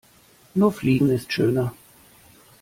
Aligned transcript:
Nur 0.55 0.71
Fliegen 0.73 1.11
ist 1.11 1.31
schöner. 1.31 1.75